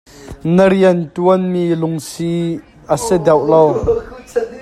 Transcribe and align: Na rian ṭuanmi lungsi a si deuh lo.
Na 0.55 0.65
rian 0.71 0.99
ṭuanmi 1.15 1.63
lungsi 1.81 2.33
a 2.93 2.95
si 3.05 3.17
deuh 3.25 3.43
lo. 3.51 3.63